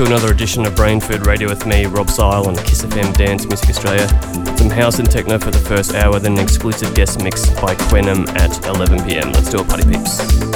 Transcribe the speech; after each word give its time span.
To 0.00 0.06
another 0.06 0.32
edition 0.32 0.64
of 0.64 0.74
Brain 0.74 0.98
Food 0.98 1.26
Radio 1.26 1.46
with 1.46 1.66
me, 1.66 1.84
Rob 1.84 2.08
Zile 2.08 2.46
on 2.46 2.56
Kiss 2.56 2.82
FM 2.82 3.14
Dance 3.18 3.44
Music 3.44 3.68
Australia. 3.68 4.08
Some 4.56 4.70
house 4.70 4.98
and 4.98 5.10
techno 5.10 5.38
for 5.38 5.50
the 5.50 5.58
first 5.58 5.94
hour, 5.94 6.18
then 6.18 6.38
an 6.38 6.38
exclusive 6.38 6.94
guest 6.94 7.22
mix 7.22 7.50
by 7.60 7.74
Quenum 7.74 8.26
at 8.38 8.50
11pm. 8.50 9.34
Let's 9.34 9.50
do 9.50 9.60
it, 9.60 9.68
party 9.68 9.86
peeps. 9.86 10.49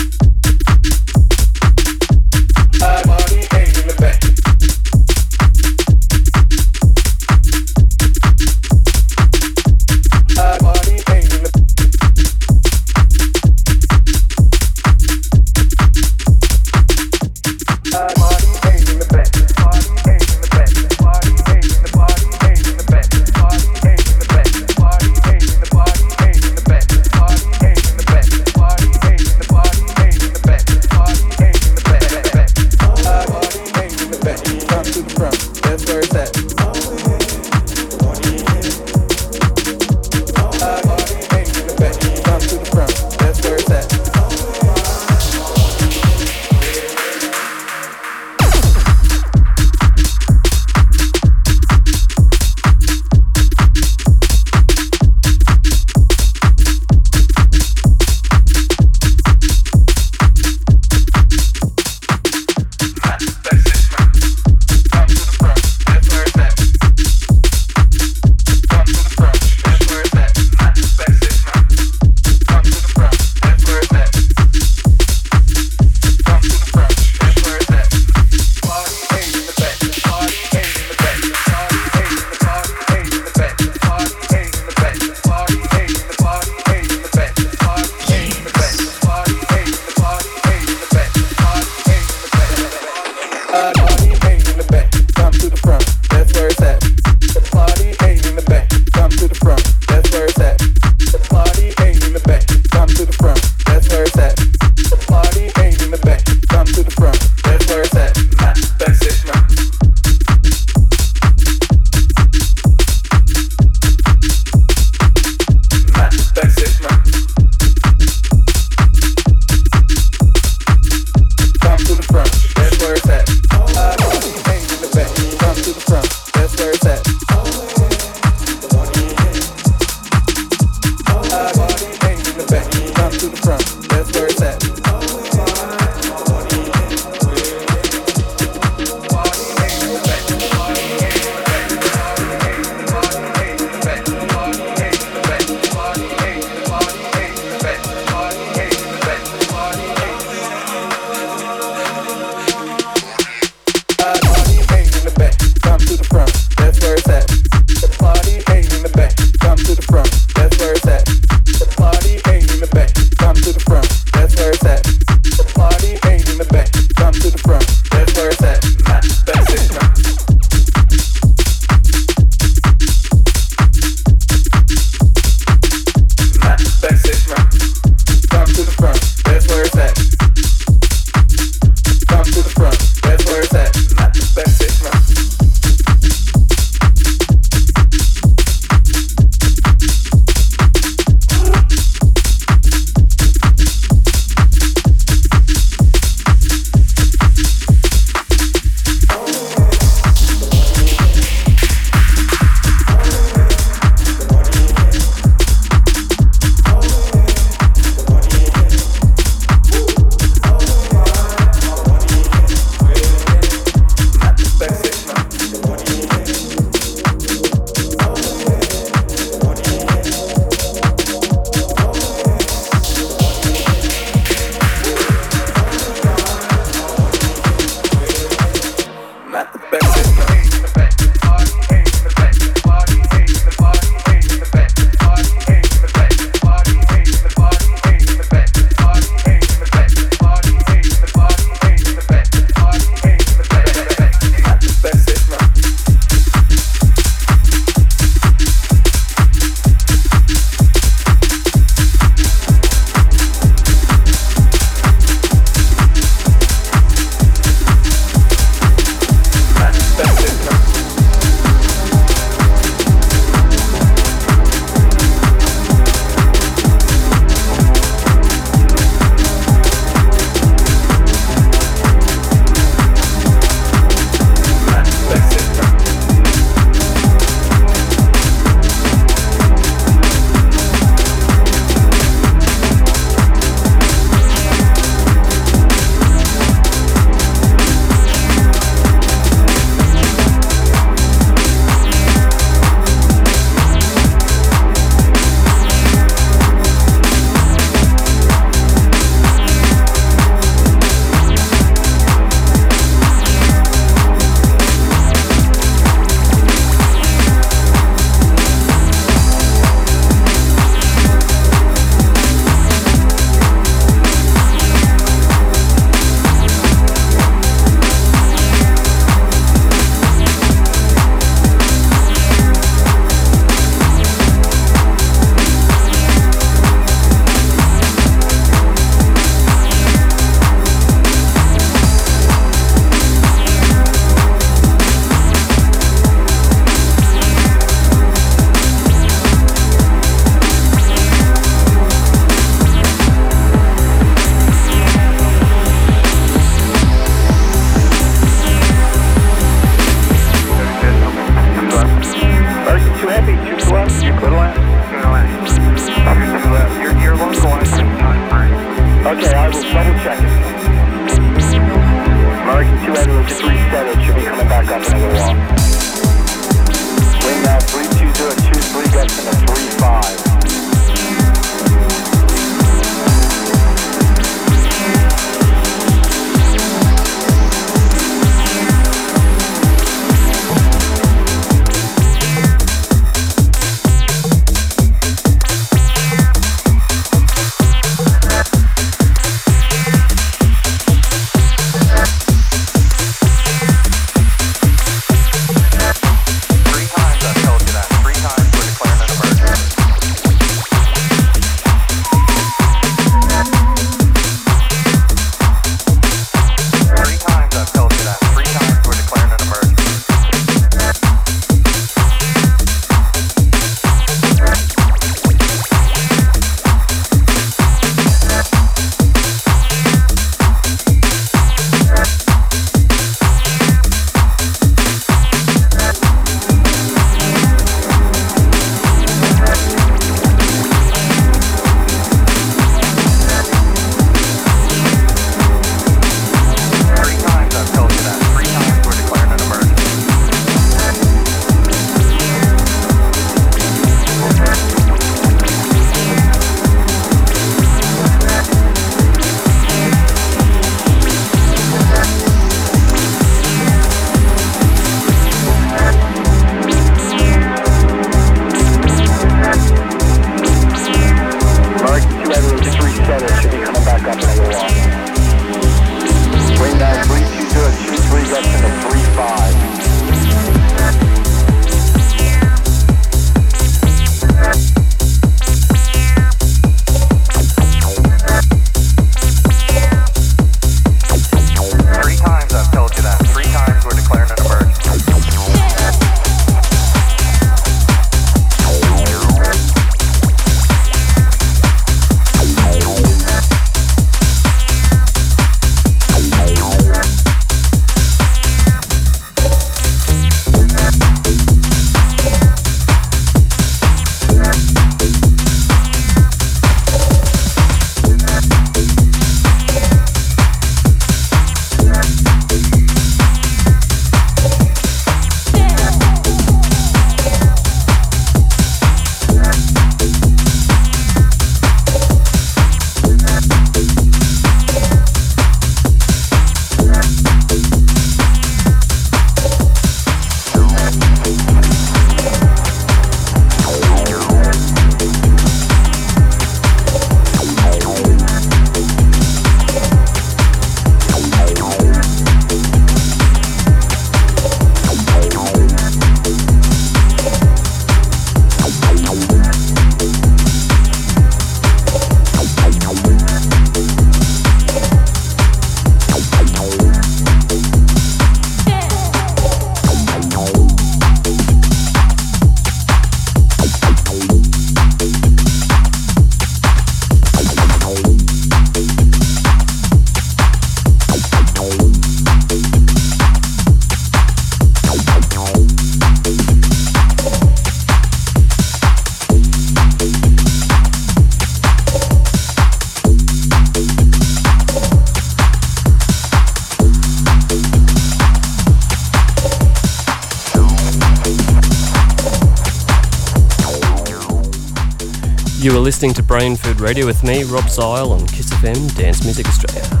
Listening 595.91 596.13
to 596.13 596.23
Brain 596.23 596.55
Food 596.55 596.79
Radio 596.79 597.05
with 597.05 597.21
me, 597.21 597.43
Rob 597.43 597.67
Zile, 597.67 598.13
on 598.13 598.25
Kiss 598.27 598.49
FM 598.49 598.95
Dance 598.95 599.25
Music 599.25 599.45
Australia. 599.45 600.00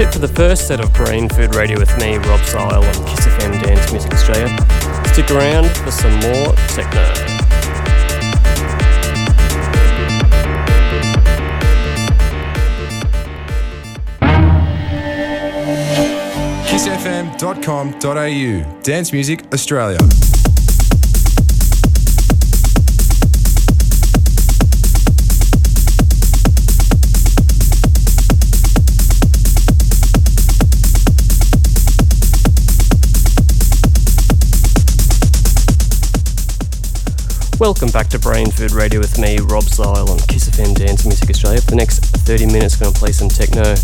It 0.00 0.12
for 0.14 0.18
the 0.18 0.28
first 0.28 0.66
set 0.66 0.80
of 0.80 0.90
Brain 0.94 1.28
Food 1.28 1.54
Radio 1.54 1.78
with 1.78 1.94
me, 1.98 2.16
Rob 2.16 2.40
Zile 2.46 2.82
on 2.82 3.06
Kiss 3.06 3.26
FM 3.26 3.62
Dance 3.62 3.92
Music 3.92 4.10
Australia. 4.14 4.48
Stick 5.12 5.30
around 5.30 5.68
for 5.76 5.90
some 5.90 6.14
more 6.20 6.54
techno. 6.68 7.04
kissfm.com.au 16.64 18.80
Dance 18.82 19.12
Music 19.12 19.44
Australia. 19.52 19.98
Welcome 37.60 37.90
back 37.90 38.08
to 38.08 38.18
Brain 38.18 38.50
Food 38.50 38.72
Radio 38.72 39.00
with 39.00 39.18
me, 39.18 39.36
Rob 39.36 39.64
Zile 39.64 40.10
on 40.10 40.18
Kiss 40.20 40.48
FM 40.48 40.74
Dance 40.74 41.04
Music 41.04 41.28
Australia. 41.28 41.60
For 41.60 41.72
the 41.72 41.76
next 41.76 41.98
30 42.06 42.46
minutes, 42.46 42.80
we're 42.80 42.84
going 42.84 42.94
to 42.94 42.98
play 42.98 43.12
some 43.12 43.28
techno. 43.28 43.74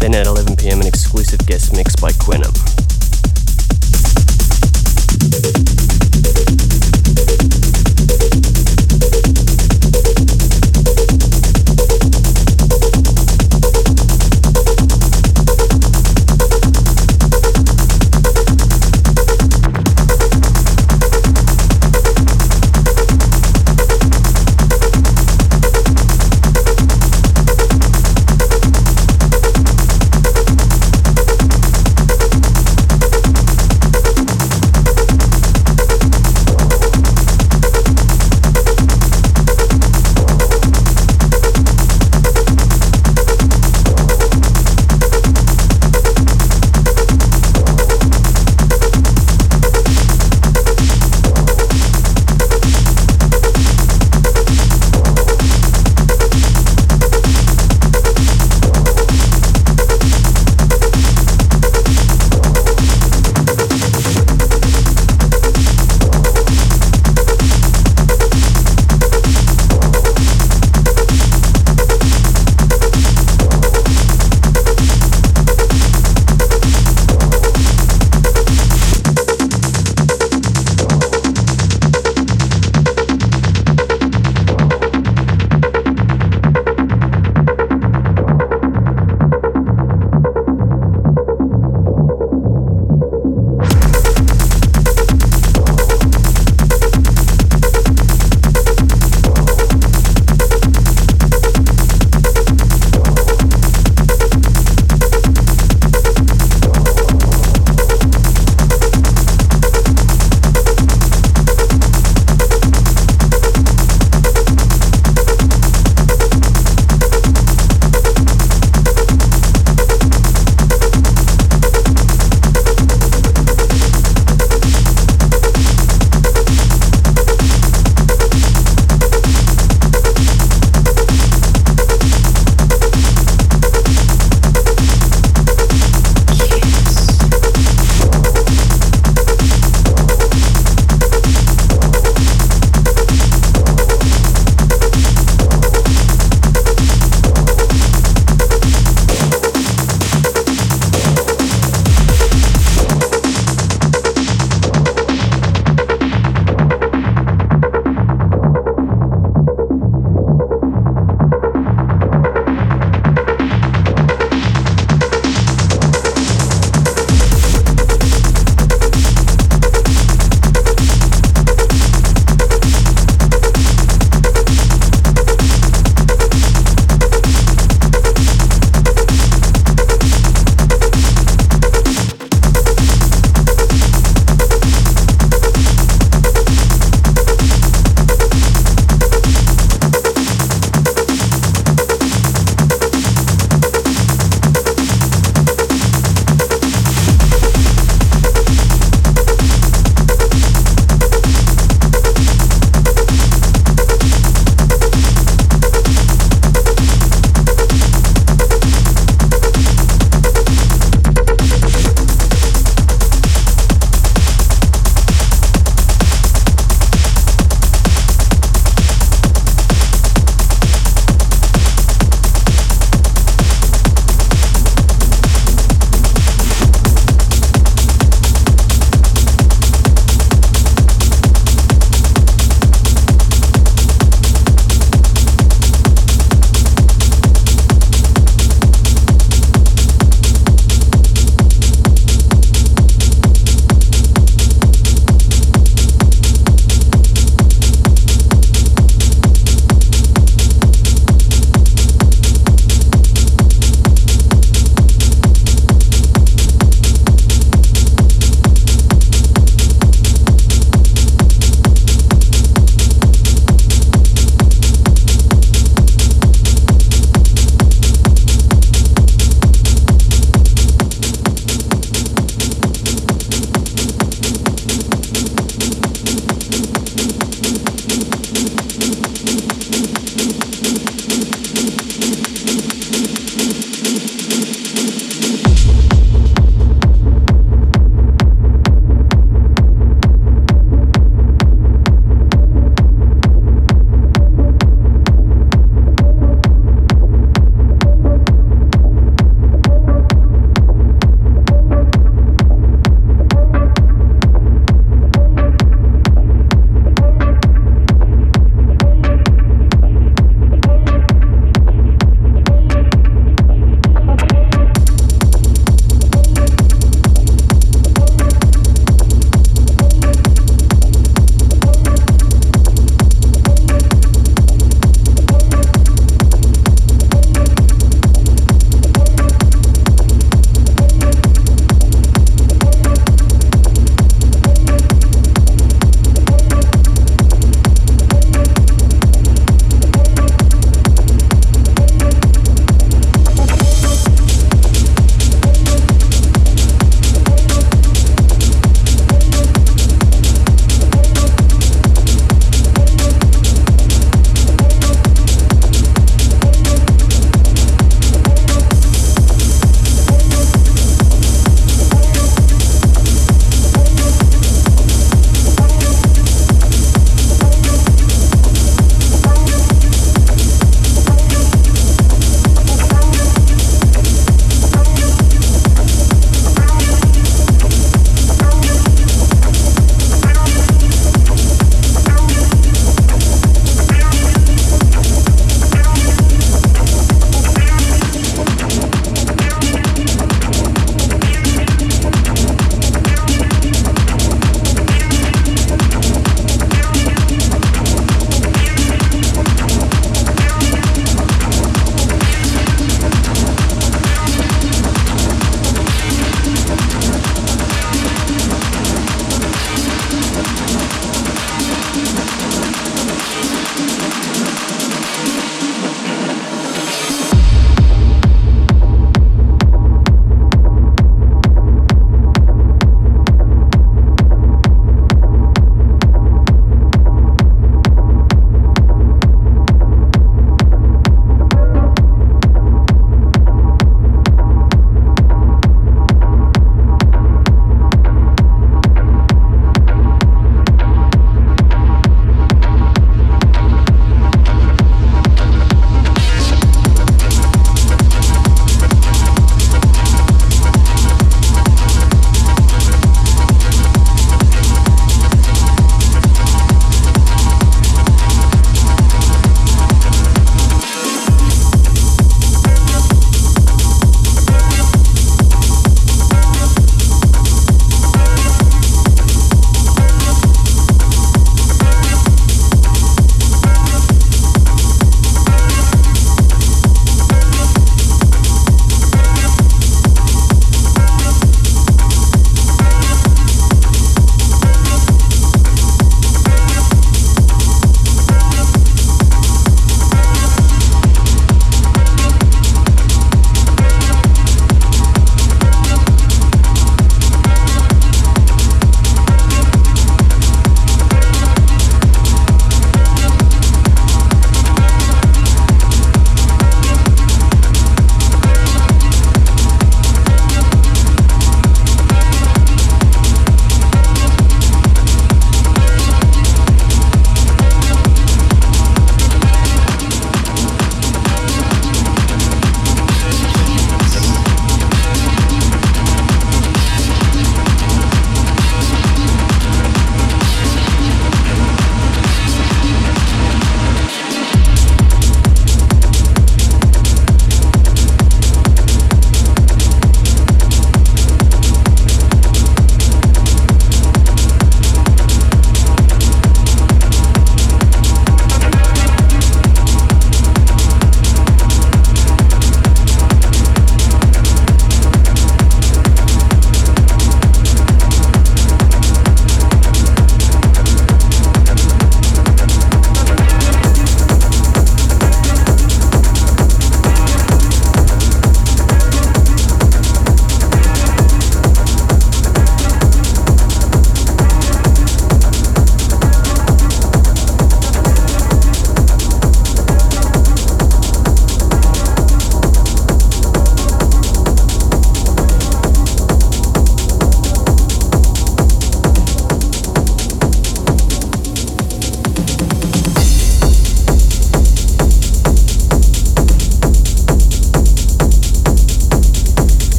Then 0.00 0.14
at 0.14 0.26
11pm, 0.26 0.82
an 0.82 0.86
exclusive 0.86 1.40
guest 1.46 1.72
mix 1.72 1.96
by 1.96 2.10
Quenum. 2.10 2.52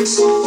It's 0.00 0.16
so 0.16 0.39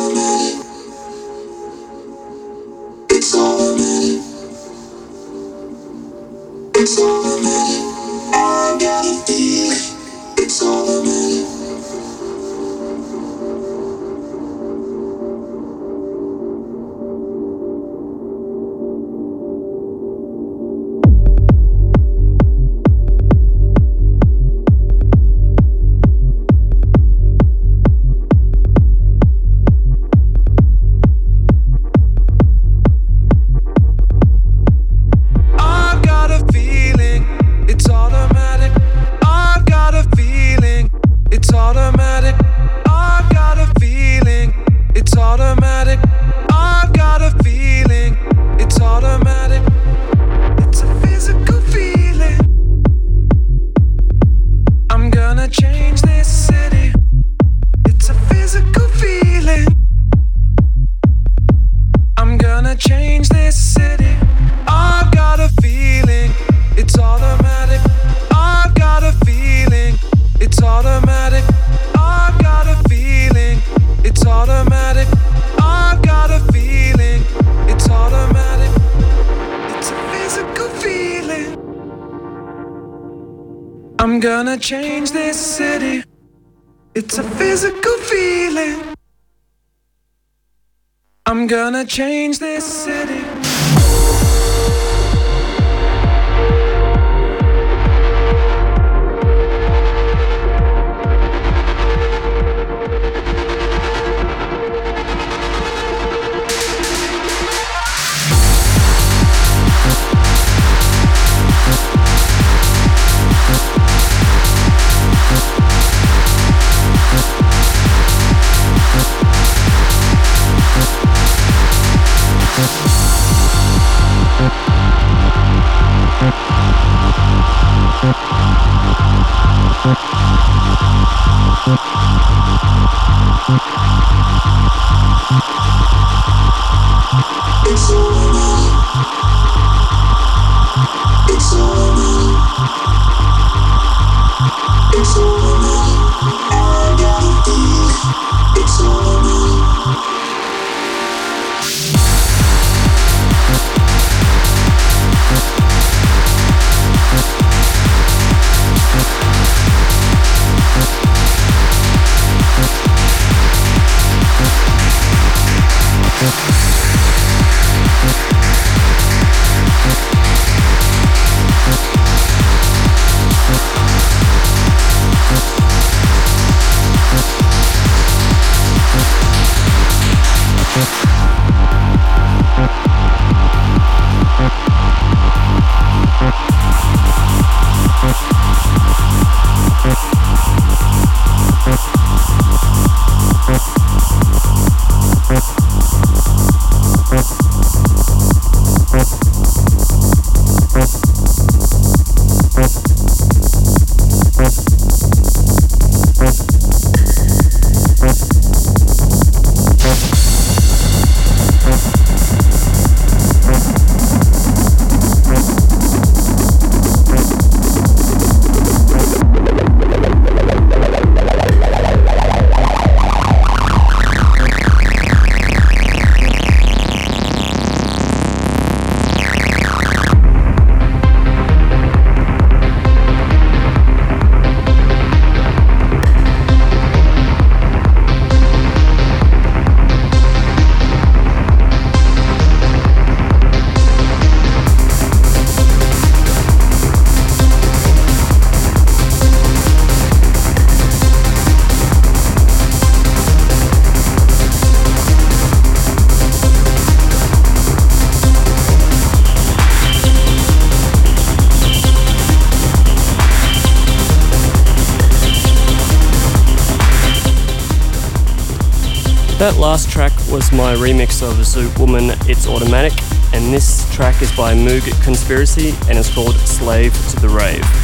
That 269.43 269.57
last 269.57 269.89
track 269.89 270.13
was 270.31 270.53
my 270.53 270.73
remix 270.73 271.21
of 271.21 271.35
Zoot 271.39 271.77
Woman 271.77 272.17
It's 272.29 272.47
Automatic, 272.47 272.93
and 273.33 273.53
this 273.53 273.93
track 273.93 274.21
is 274.21 274.31
by 274.37 274.53
Moog 274.53 274.89
Conspiracy 275.03 275.75
and 275.89 275.99
it's 275.99 276.09
called 276.09 276.35
Slave 276.47 276.93
to 277.09 277.19
the 277.19 277.27
Rave. 277.27 277.82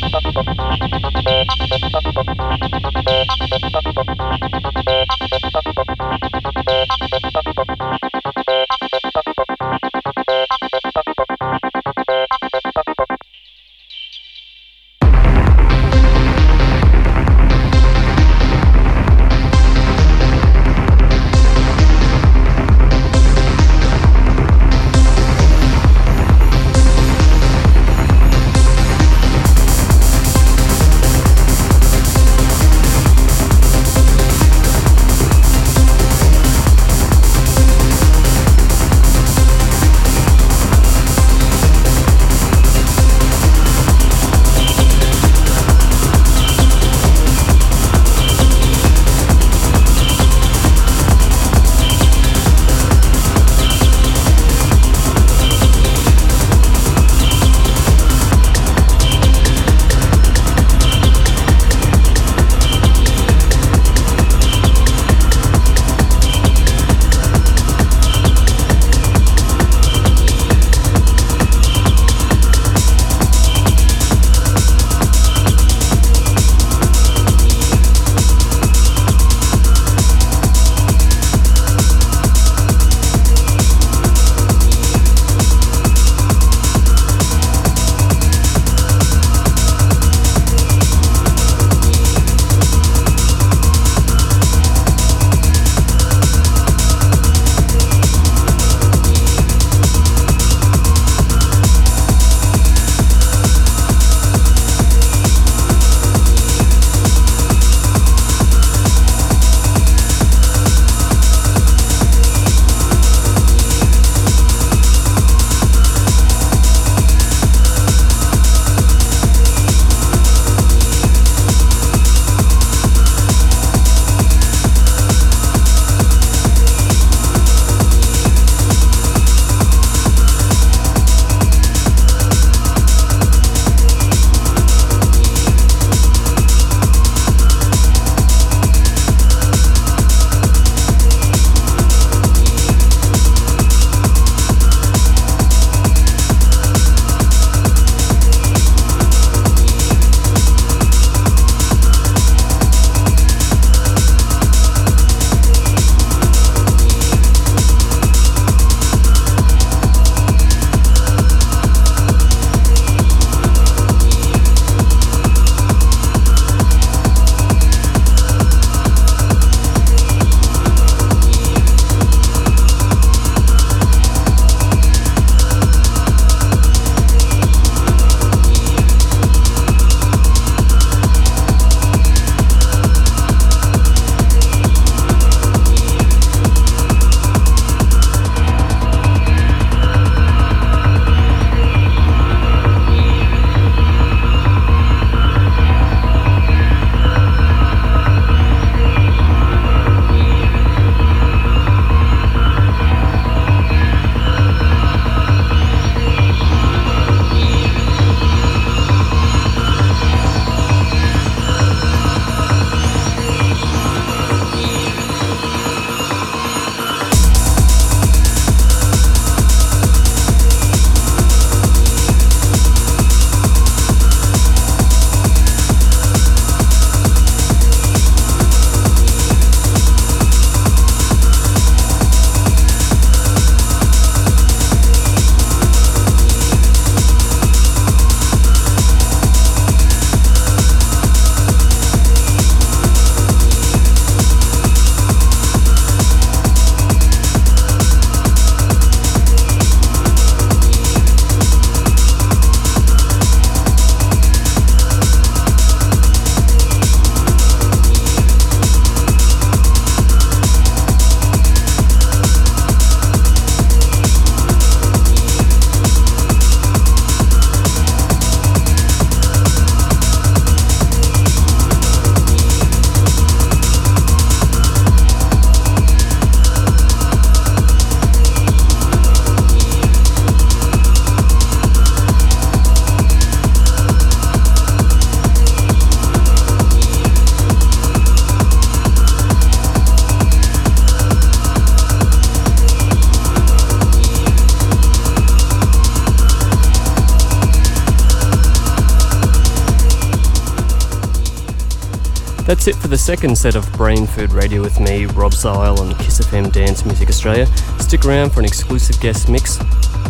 That's 302.64 302.78
it 302.78 302.82
for 302.82 302.88
the 302.88 302.97
second 302.97 303.38
set 303.38 303.55
of 303.55 303.70
Brain 303.74 304.07
Food 304.07 304.32
Radio 304.32 304.61
with 304.61 304.80
me, 304.80 305.05
Rob 305.05 305.34
Zile 305.34 305.78
on 305.82 305.93
Kiss 305.95 306.22
FM 306.22 306.49
Dance 306.49 306.86
Music 306.86 307.09
Australia. 307.09 307.45
Stick 307.78 308.05
around 308.05 308.32
for 308.32 308.39
an 308.39 308.45
exclusive 308.45 308.97
guest 309.01 309.28
mix 309.28 309.57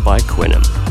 by 0.04 0.20
Quenum. 0.20 0.83